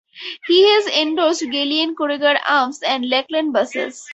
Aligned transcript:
He 0.47 0.67
has 0.67 0.87
endorsed 0.87 1.43
Gallien-Krueger 1.51 2.39
amps 2.47 2.81
and 2.81 3.07
Lakland 3.07 3.53
Basses. 3.53 4.03